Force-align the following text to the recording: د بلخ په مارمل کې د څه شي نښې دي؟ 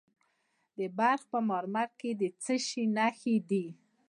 د 0.77 0.79
بلخ 0.97 1.21
په 1.31 1.39
مارمل 1.49 1.89
کې 1.99 2.11
د 2.21 2.23
څه 2.43 2.55
شي 2.67 2.83
نښې 2.95 3.35
دي؟ 3.49 3.65